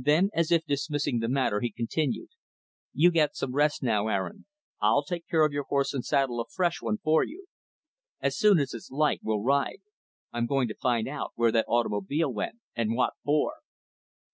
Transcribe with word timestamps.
Then, 0.00 0.30
as 0.32 0.50
if 0.50 0.64
dismissing 0.64 1.18
the 1.18 1.28
matter, 1.28 1.60
he 1.60 1.70
continued, 1.70 2.30
"You 2.94 3.10
get 3.10 3.36
some 3.36 3.54
rest 3.54 3.82
now, 3.82 4.08
Aaron. 4.08 4.46
I'll 4.80 5.04
take 5.04 5.26
care 5.28 5.44
of 5.44 5.52
your 5.52 5.64
horse 5.64 5.92
and 5.92 6.02
saddle 6.02 6.40
a 6.40 6.46
fresh 6.48 6.80
one 6.80 6.96
for 6.96 7.22
you. 7.22 7.48
As 8.18 8.34
soon 8.38 8.58
as 8.60 8.72
it's 8.72 8.90
light, 8.90 9.20
we'll 9.22 9.42
ride. 9.42 9.82
I'm 10.32 10.46
going 10.46 10.68
to 10.68 10.74
find 10.74 11.06
out 11.06 11.32
where 11.34 11.52
that 11.52 11.66
automobile 11.68 12.32
went 12.32 12.60
and 12.74 12.94
what 12.96 13.12
for." 13.22 13.56